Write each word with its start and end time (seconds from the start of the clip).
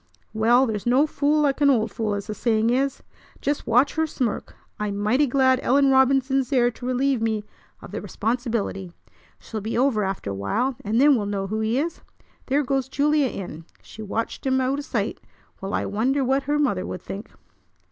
"Well, 0.33 0.65
there's 0.65 0.87
no 0.87 1.05
fool 1.05 1.41
like 1.41 1.61
an 1.61 1.69
old 1.69 1.91
fool, 1.91 2.15
as 2.15 2.25
the 2.25 2.33
saying 2.33 2.71
is! 2.71 3.03
Just 3.39 3.67
watch 3.67 3.93
her 3.93 4.07
smirk! 4.07 4.55
I'm 4.79 4.97
mighty 4.97 5.27
glad 5.27 5.59
Ellen 5.61 5.91
Robinson's 5.91 6.49
there 6.49 6.71
to 6.71 6.87
relieve 6.87 7.21
me 7.21 7.43
of 7.83 7.91
the 7.91 8.01
responsibility. 8.01 8.93
She'll 9.37 9.61
be 9.61 9.77
over 9.77 10.03
after 10.03 10.31
a 10.31 10.33
while, 10.33 10.75
and 10.83 10.99
then 10.99 11.15
we'll 11.15 11.27
know 11.27 11.45
who 11.45 11.59
he 11.59 11.77
is. 11.77 12.01
There 12.47 12.63
goes 12.63 12.89
Julia 12.89 13.27
in. 13.27 13.65
She 13.83 14.01
watched 14.01 14.43
him 14.47 14.59
out 14.59 14.79
o' 14.79 14.81
sight! 14.81 15.19
Well, 15.61 15.75
I 15.75 15.85
wonder 15.85 16.23
what 16.23 16.45
her 16.49 16.57
mother 16.57 16.83
would 16.83 17.03
think." 17.03 17.29